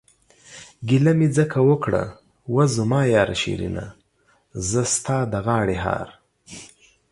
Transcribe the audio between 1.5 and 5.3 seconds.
اوکړه وا زما ياره شيرينه، زه ستا